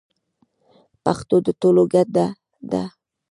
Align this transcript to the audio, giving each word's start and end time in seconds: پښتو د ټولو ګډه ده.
پښتو 1.03 1.35
د 1.45 1.47
ټولو 1.61 1.83
ګډه 1.93 2.25
ده. 2.71 2.83